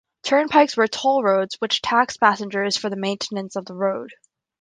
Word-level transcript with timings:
Turnpikes 0.23 0.75
were 0.75 0.87
toll 0.87 1.21
roads 1.21 1.57
which 1.61 1.83
taxed 1.83 2.19
passengers 2.19 2.75
for 2.75 2.89
the 2.89 2.95
maintenance 2.95 3.55
of 3.55 3.65
the 3.65 3.75
road. 3.75 4.09